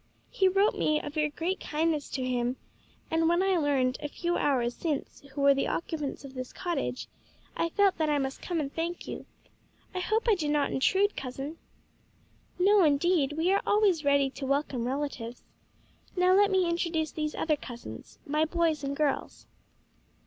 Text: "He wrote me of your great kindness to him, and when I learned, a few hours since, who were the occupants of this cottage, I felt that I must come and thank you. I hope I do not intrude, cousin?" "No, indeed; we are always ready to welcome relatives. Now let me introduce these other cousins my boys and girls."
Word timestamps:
"He 0.31 0.47
wrote 0.47 0.73
me 0.75 0.99
of 0.99 1.15
your 1.15 1.29
great 1.29 1.59
kindness 1.59 2.09
to 2.09 2.25
him, 2.25 2.55
and 3.11 3.29
when 3.29 3.43
I 3.43 3.55
learned, 3.57 3.99
a 4.01 4.09
few 4.09 4.35
hours 4.35 4.73
since, 4.73 5.21
who 5.29 5.41
were 5.41 5.53
the 5.53 5.67
occupants 5.67 6.25
of 6.25 6.33
this 6.33 6.51
cottage, 6.51 7.07
I 7.55 7.69
felt 7.69 7.99
that 7.99 8.09
I 8.09 8.17
must 8.17 8.41
come 8.41 8.59
and 8.59 8.73
thank 8.73 9.07
you. 9.07 9.27
I 9.93 9.99
hope 9.99 10.27
I 10.27 10.33
do 10.33 10.49
not 10.49 10.71
intrude, 10.71 11.15
cousin?" 11.15 11.59
"No, 12.57 12.83
indeed; 12.83 13.33
we 13.37 13.51
are 13.51 13.61
always 13.63 14.03
ready 14.03 14.31
to 14.31 14.45
welcome 14.47 14.85
relatives. 14.87 15.43
Now 16.15 16.33
let 16.35 16.49
me 16.49 16.67
introduce 16.67 17.11
these 17.11 17.35
other 17.35 17.55
cousins 17.55 18.17
my 18.25 18.43
boys 18.43 18.83
and 18.83 18.97
girls." 18.97 19.45